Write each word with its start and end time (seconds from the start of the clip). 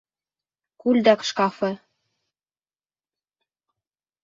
Күлдәк 0.83 1.25
шкафы 1.31 1.69